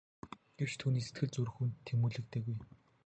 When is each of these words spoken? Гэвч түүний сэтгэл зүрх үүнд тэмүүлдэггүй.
Гэвч 0.57 0.73
түүний 0.81 1.03
сэтгэл 1.05 1.31
зүрх 1.35 1.55
үүнд 1.61 1.75
тэмүүлдэггүй. 1.87 2.57